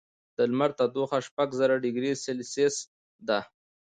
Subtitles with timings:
[0.37, 2.75] د لمر تودوخه شپږ زره ډګري سیلسیس
[3.27, 3.39] ده.